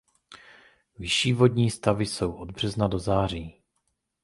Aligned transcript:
Vyšší 0.99 1.33
vodní 1.33 1.71
stavy 1.71 2.05
jsou 2.05 2.31
od 2.31 2.51
března 2.51 2.87
do 2.87 2.99
září. 2.99 3.61